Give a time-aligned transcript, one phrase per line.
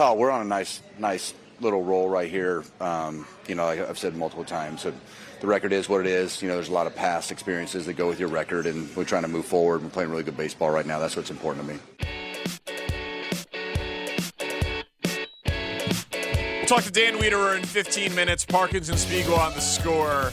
[0.00, 2.62] Oh, we're on a nice, nice little roll right here.
[2.80, 4.92] Um, you know, like I've said multiple times, so
[5.40, 6.40] the record is what it is.
[6.40, 9.02] You know, there's a lot of past experiences that go with your record, and we're
[9.02, 9.82] trying to move forward.
[9.82, 11.00] We're playing really good baseball right now.
[11.00, 11.80] That's what's important to me.
[16.58, 18.44] We'll talk to Dan Wiederer in 15 minutes.
[18.44, 20.30] Parkins and Spiegel on the score.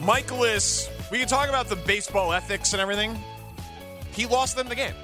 [0.00, 3.14] Mikolas, we can talk about the baseball ethics and everything.
[4.12, 4.94] He lost them the game.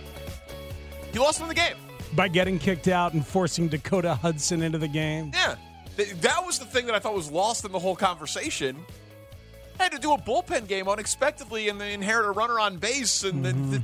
[1.12, 1.76] He lost them the game.
[2.14, 5.30] By getting kicked out and forcing Dakota Hudson into the game.
[5.34, 5.56] Yeah.
[5.96, 8.84] That was the thing that I thought was lost in the whole conversation.
[9.78, 13.44] Had to do a bullpen game unexpectedly and then inherit a runner on base and
[13.44, 13.70] then mm-hmm.
[13.72, 13.82] the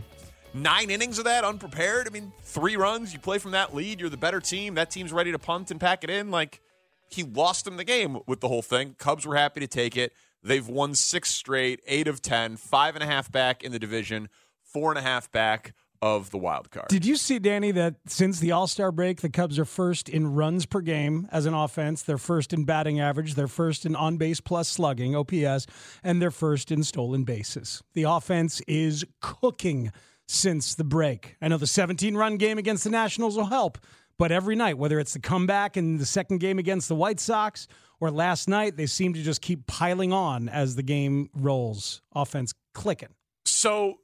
[0.55, 2.07] nine innings of that unprepared.
[2.07, 4.75] I mean, three runs, you play from that lead, you're the better team.
[4.75, 6.31] That team's ready to punt and pack it in.
[6.31, 6.61] Like
[7.09, 8.95] he lost them the game with the whole thing.
[8.99, 10.13] Cubs were happy to take it.
[10.43, 14.29] They've won six straight, eight of ten, five and a half back in the division,
[14.63, 16.89] four and a half back of the wild card.
[16.89, 20.35] Did you see, Danny, that since the All Star break, the Cubs are first in
[20.35, 24.17] runs per game as an offense, they're first in batting average, they're first in on
[24.17, 25.67] base plus slugging, OPS,
[26.03, 27.83] and they're first in stolen bases.
[27.95, 29.93] The offense is cooking
[30.27, 31.37] since the break.
[31.41, 33.79] I know the 17 run game against the Nationals will help,
[34.19, 37.67] but every night, whether it's the comeback in the second game against the White Sox
[38.01, 42.03] or last night, they seem to just keep piling on as the game rolls.
[42.15, 43.15] Offense clicking.
[43.45, 44.01] So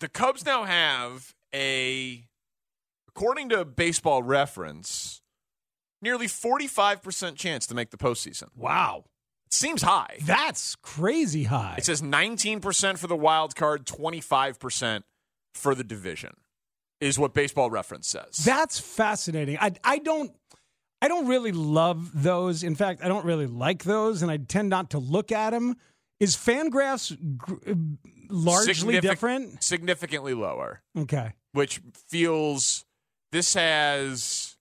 [0.00, 2.24] the Cubs now have a,
[3.08, 5.22] according to baseball reference,
[6.02, 8.48] nearly 45% chance to make the postseason.
[8.56, 9.04] Wow.
[9.46, 10.18] It seems high.
[10.22, 11.76] That's crazy high.
[11.78, 15.02] It says 19% for the wild card, 25%
[15.54, 16.34] for the division,
[17.00, 18.36] is what baseball reference says.
[18.44, 19.58] That's fascinating.
[19.60, 20.32] I I don't
[21.02, 22.62] I don't really love those.
[22.62, 25.76] In fact, I don't really like those, and I tend not to look at them.
[26.20, 27.72] Is Fangraphs gr-
[28.28, 29.64] largely Signific- different?
[29.64, 31.32] Significantly lower, Okay.
[31.52, 32.84] which feels
[33.32, 34.56] this has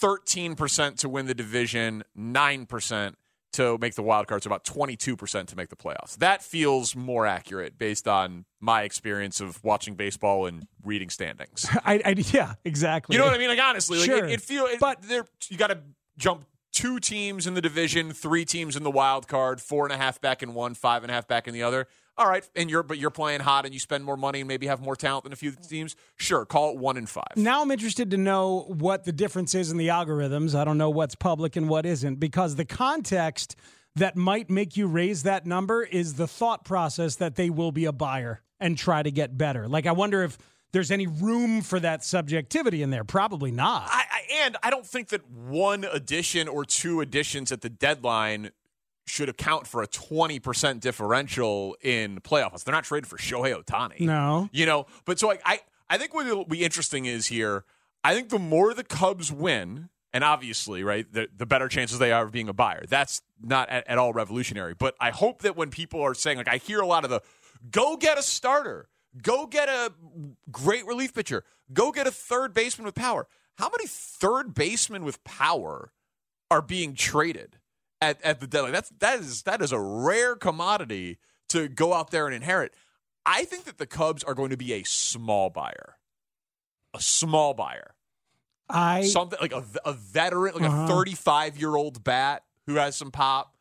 [0.00, 3.14] 13% to win the division, 9%
[3.52, 6.16] to make the wild card, so about 22% to make the playoffs.
[6.16, 11.66] That feels more accurate based on my experience of watching baseball and reading standings.
[11.84, 13.14] I, I yeah, exactly.
[13.14, 13.48] You know what I mean?
[13.48, 14.24] Like honestly, like Sure.
[14.24, 15.78] it, it feel it, But- but there you got to
[16.16, 19.96] jump two teams in the division, three teams in the wild card, four and a
[19.96, 21.86] half back in one, five and a half back in the other.
[22.18, 24.66] All right, and you're but you're playing hot and you spend more money and maybe
[24.66, 25.96] have more talent than a few teams.
[26.16, 27.36] Sure, call it one and five.
[27.36, 30.54] Now I'm interested to know what the difference is in the algorithms.
[30.54, 33.56] I don't know what's public and what isn't because the context
[33.96, 37.86] that might make you raise that number is the thought process that they will be
[37.86, 39.66] a buyer and try to get better.
[39.66, 40.36] Like I wonder if
[40.72, 43.04] there's any room for that subjectivity in there.
[43.04, 43.88] Probably not.
[43.88, 48.50] I, I, and I don't think that one addition or two additions at the deadline
[49.06, 52.64] should account for a 20% differential in playoffs.
[52.64, 54.00] They're not traded for Shohei Ohtani.
[54.00, 54.48] No.
[54.52, 57.64] You know, but so I, I, I think what will be interesting is here,
[58.04, 62.12] I think the more the Cubs win, and obviously, right, the, the better chances they
[62.12, 62.84] are of being a buyer.
[62.88, 64.74] That's not at, at all revolutionary.
[64.74, 67.20] But I hope that when people are saying, like, I hear a lot of the
[67.70, 68.88] go get a starter,
[69.20, 69.92] go get a
[70.50, 73.26] great relief pitcher, go get a third baseman with power.
[73.58, 75.92] How many third basemen with power
[76.50, 77.58] are being traded
[78.00, 78.72] at, at the deadline?
[78.72, 81.18] That's that is that is a rare commodity
[81.50, 82.72] to go out there and inherit.
[83.26, 85.96] I think that the Cubs are going to be a small buyer,
[86.94, 87.94] a small buyer,
[88.68, 90.84] I something like a, a veteran, like Uh-huh.
[90.84, 93.56] a 35 year old bat who has some pop,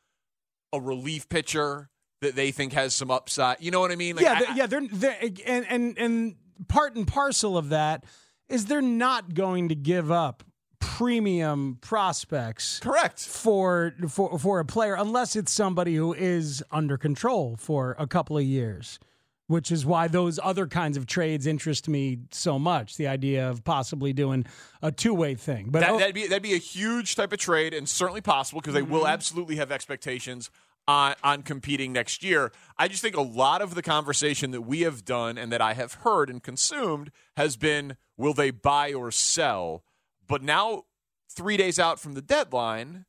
[0.74, 1.89] a relief pitcher
[2.21, 3.57] that they think has some upside.
[3.59, 4.15] You know what I mean?
[4.15, 6.35] Like, yeah, I- they're, yeah, they're, they're and and and
[6.68, 8.06] part and parcel of that
[8.47, 10.44] is they're not going to give up
[10.79, 13.19] premium prospects correct.
[13.19, 18.38] for for for a player unless it's somebody who is under control for a couple
[18.38, 19.00] of years.
[19.47, 22.95] which is why those other kinds of trades interest me so much.
[22.95, 24.45] The idea of possibly doing
[24.81, 27.73] a two way thing, but that, would be that'd be a huge type of trade
[27.73, 29.13] and certainly possible because they will Mm-hmm.
[29.13, 30.50] absolutely have expectations
[30.91, 32.51] on on competing next year.
[32.77, 35.73] I just think a lot of the conversation that we have done and that I
[35.73, 39.83] have heard and consumed has been will they buy or sell?
[40.27, 40.83] But now
[41.29, 43.05] 3 days out from the deadline,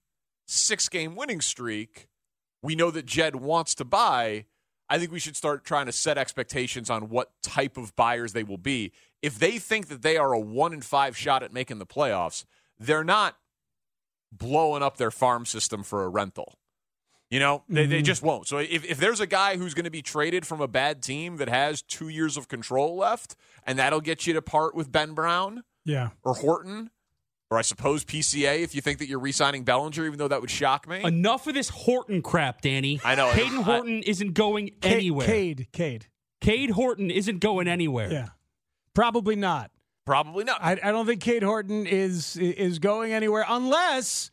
[0.46, 2.08] 6 game winning streak,
[2.62, 4.46] we know that Jed wants to buy.
[4.88, 8.44] I think we should start trying to set expectations on what type of buyers they
[8.44, 8.92] will be.
[9.22, 12.44] If they think that they are a 1 in 5 shot at making the playoffs,
[12.78, 13.38] they're not
[14.30, 16.58] blowing up their farm system for a rental.
[17.32, 18.04] You know, they, they mm-hmm.
[18.04, 18.46] just won't.
[18.46, 21.38] So if, if there's a guy who's going to be traded from a bad team
[21.38, 25.14] that has two years of control left, and that'll get you to part with Ben
[25.14, 26.10] Brown yeah.
[26.24, 26.90] or Horton,
[27.50, 30.42] or I suppose PCA if you think that you're re signing Bellinger, even though that
[30.42, 31.02] would shock me.
[31.02, 33.00] Enough of this Horton crap, Danny.
[33.02, 33.30] I know.
[33.30, 35.26] Caden I- Horton isn't going Ca- anywhere.
[35.26, 36.08] Cade, Cade.
[36.42, 38.12] Cade Horton isn't going anywhere.
[38.12, 38.28] Yeah,
[38.92, 39.70] probably not.
[40.04, 40.62] Probably not.
[40.62, 44.30] I, I don't think Cade Horton is is going anywhere unless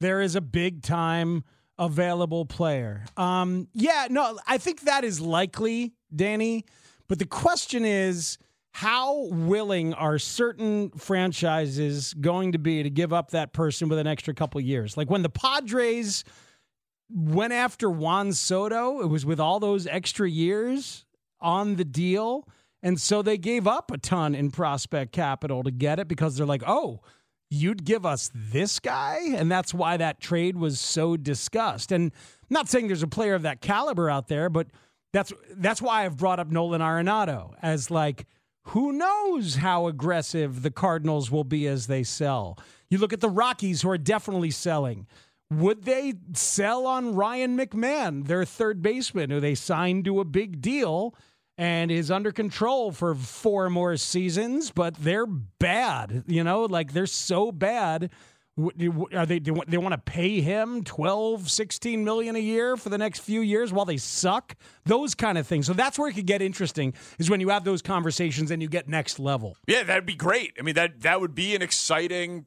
[0.00, 1.44] there is a big time
[1.78, 3.04] available player.
[3.16, 6.64] Um, yeah, no, I think that is likely, Danny.
[7.08, 8.38] But the question is,
[8.72, 14.06] how willing are certain franchises going to be to give up that person with an
[14.06, 14.96] extra couple years?
[14.96, 16.24] Like when the Padres
[17.10, 21.04] went after Juan Soto, it was with all those extra years
[21.40, 22.48] on the deal.
[22.82, 26.46] And so they gave up a ton in prospect capital to get it because they're
[26.46, 27.00] like, oh,
[27.52, 29.18] you'd give us this guy?
[29.34, 31.92] And that's why that trade was so discussed.
[31.92, 34.68] And I'm not saying there's a player of that caliber out there, but
[35.12, 38.26] that's that's why I've brought up Nolan Arenado as like,
[38.66, 42.58] who knows how aggressive the Cardinals will be as they sell.
[42.88, 45.06] You look at the Rockies who are definitely selling.
[45.50, 50.62] Would they sell on Ryan McMahon, their third baseman, who they signed to a big
[50.62, 51.14] deal
[51.58, 54.70] and is under control for four more seasons?
[54.70, 58.10] But they're bad, you know, like they're so bad.
[58.58, 59.38] Are they?
[59.38, 63.40] do They want to pay him 12, 16 million a year for the next few
[63.40, 64.56] years while they suck.
[64.84, 65.66] Those kind of things.
[65.66, 66.92] So that's where it could get interesting.
[67.18, 69.56] Is when you have those conversations and you get next level.
[69.66, 70.52] Yeah, that'd be great.
[70.58, 72.44] I mean that that would be an exciting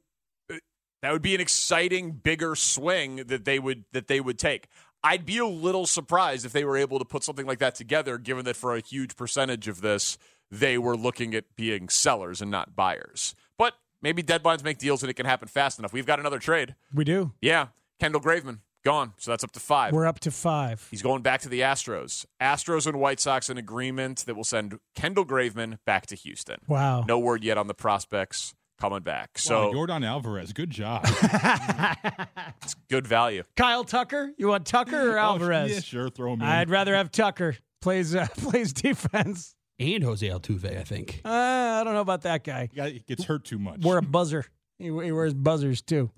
[0.48, 0.58] uh,
[1.02, 4.68] that would be an exciting bigger swing that they would that they would take.
[5.02, 8.18] I'd be a little surprised if they were able to put something like that together
[8.18, 10.18] given that for a huge percentage of this
[10.50, 13.34] they were looking at being sellers and not buyers.
[13.58, 15.92] But maybe deadlines make deals and it can happen fast enough.
[15.92, 16.74] We've got another trade.
[16.94, 17.32] We do.
[17.40, 19.12] Yeah, Kendall Graveman gone.
[19.18, 19.92] So that's up to 5.
[19.92, 20.86] We're up to five.
[20.90, 22.24] He's going back to the Astros.
[22.40, 26.58] Astros and White Sox an agreement that will send Kendall Graveman back to Houston.
[26.68, 27.02] Wow.
[27.02, 29.38] No word yet on the prospects coming back.
[29.38, 31.02] So So Yordan Alvarez, good job.
[32.62, 33.42] it's good value.
[33.56, 34.32] Kyle Tucker.
[34.36, 35.70] You want Tucker or Alvarez?
[35.70, 36.46] Oh, yeah, sure, throw him in.
[36.46, 39.54] I'd rather have Tucker plays uh, plays defense.
[39.78, 41.20] And Jose Altuve, I think.
[41.24, 42.68] Uh, I don't know about that guy.
[42.72, 43.82] He he gets hurt too much.
[43.82, 44.46] Wear a buzzer.
[44.78, 46.10] He, he wears buzzers too,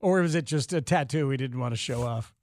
[0.00, 2.34] or is it just a tattoo he didn't want to show off?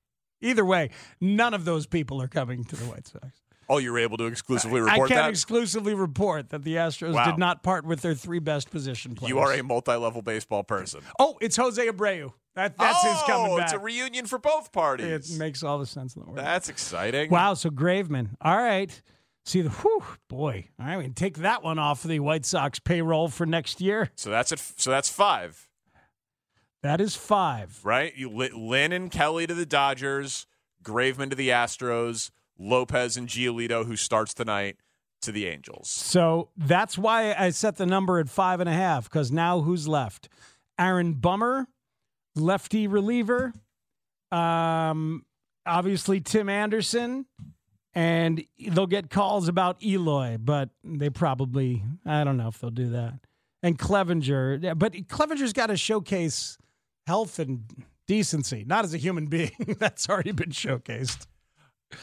[0.41, 0.89] Either way,
[1.19, 3.41] none of those people are coming to the White Sox.
[3.69, 5.29] Oh, you were able to exclusively report I can that?
[5.29, 7.25] exclusively report that the Astros Wow.
[7.25, 9.29] did not part with their three best position players.
[9.29, 11.01] you are a multi-level baseball person.
[11.19, 12.33] oh, it's Jose Abreu.
[12.55, 13.65] That that's his oh, coming Oh, back.
[13.67, 15.33] It's a reunion for both parties.
[15.33, 16.37] it makes all the sense in the world.
[16.39, 17.29] That's exciting.
[17.29, 18.29] Wow, so Graveman.
[18.41, 19.01] All right.
[19.45, 20.67] See the whew, boy.
[20.79, 24.09] All right, we can take that one off the White Sox payroll for next year.
[24.15, 24.59] So that's it.
[24.77, 25.69] So that's five,
[26.83, 27.79] That is five.
[27.83, 28.13] right?
[28.15, 30.45] You Lynn and Kelly to the Dodgers,
[30.83, 34.77] Graveman to the Astros, Lopez and Giolito, who starts tonight,
[35.21, 35.89] to the Angels.
[35.89, 39.87] So that's why I set the number at five and a half, because now who's
[39.87, 40.29] left?
[40.77, 41.67] Aaron Bummer,
[42.35, 43.53] lefty reliever.
[44.31, 45.25] Um,
[45.65, 47.25] obviously Tim Anderson.
[47.95, 52.91] And they'll get calls about Eloy, but they probably I don't know if they'll do
[52.91, 53.15] that.
[53.63, 56.57] And Clevinger, but Clevinger's got to showcase
[57.07, 57.63] health and
[58.07, 59.51] decency, not as a human being.
[59.79, 61.25] That's already been showcased.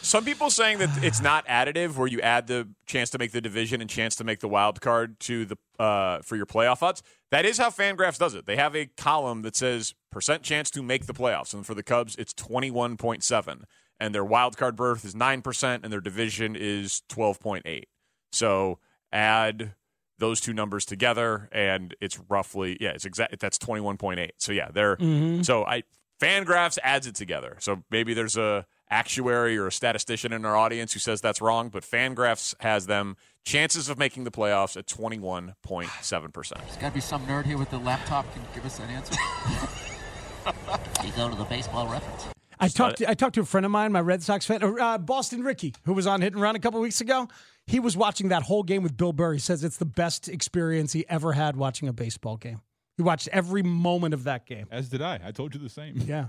[0.02, 3.40] Some people saying that it's not additive, where you add the chance to make the
[3.40, 7.02] division and chance to make the wild card to the uh, for your playoff odds.
[7.31, 8.47] That is how Fangraphs does it.
[8.47, 11.83] They have a column that says percent chance to make the playoffs, and for the
[11.83, 13.64] Cubs, it's twenty one point seven,
[14.00, 17.88] and their wild card berth is nine percent, and their division is twelve point eight.
[18.33, 18.78] So
[19.12, 19.75] add
[20.19, 23.38] those two numbers together, and it's roughly yeah, it's exact.
[23.38, 24.35] That's twenty one point eight.
[24.38, 24.97] So yeah, they're
[25.45, 25.85] so I
[26.21, 27.57] Fangraphs adds it together.
[27.61, 31.69] So maybe there's a actuary or a statistician in our audience who says that's wrong,
[31.69, 36.33] but Fangraphs has them chances of making the playoffs at 21.7%.
[36.33, 39.14] There's got to be some nerd here with the laptop can give us that answer.
[41.07, 42.26] you go to the baseball reference.
[42.59, 42.99] I talked.
[42.99, 45.75] To, I talked to a friend of mine, my Red Sox fan, uh, Boston Ricky,
[45.85, 47.28] who was on Hit and Run a couple weeks ago.
[47.66, 49.35] He was watching that whole game with Bill Burr.
[49.35, 52.61] He says it's the best experience he ever had watching a baseball game.
[52.97, 54.69] He watched every moment of that game.
[54.71, 55.21] As did I.
[55.23, 55.99] I told you the same.
[55.99, 56.28] Yeah,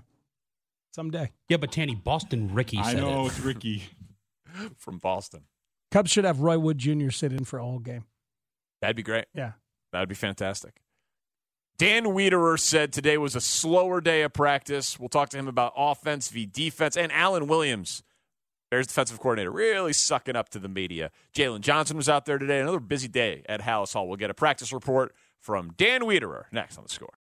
[0.91, 1.31] someday.
[1.49, 3.27] Yeah, but Tanny, Boston Ricky I said know it.
[3.27, 3.83] it's Ricky.
[4.77, 5.43] from Boston.
[5.91, 7.09] Cubs should have Roy Wood Jr.
[7.09, 8.05] sit in for a whole game.
[8.81, 9.25] That'd be great.
[9.33, 9.53] Yeah.
[9.93, 10.81] That'd be fantastic.
[11.77, 14.99] Dan Wiederer said today was a slower day of practice.
[14.99, 16.97] We'll talk to him about offense v defense.
[16.97, 18.03] And Alan Williams,
[18.71, 21.11] Bears defensive coordinator, really sucking up to the media.
[21.33, 22.59] Jaylon Johnson was out there today.
[22.59, 24.07] Another busy day at Halas Hall.
[24.07, 27.13] We'll get a practice report from Dan Wiederer next on the score.